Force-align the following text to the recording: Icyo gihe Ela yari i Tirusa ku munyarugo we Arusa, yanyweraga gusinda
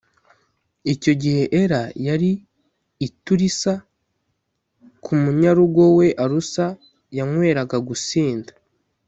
Icyo 0.93 1.13
gihe 1.21 1.41
Ela 1.61 1.81
yari 2.07 2.31
i 3.07 3.09
Tirusa 3.23 3.73
ku 5.03 5.11
munyarugo 5.21 5.83
we 5.97 6.07
Arusa, 6.23 6.65
yanyweraga 7.17 7.77
gusinda 7.87 8.51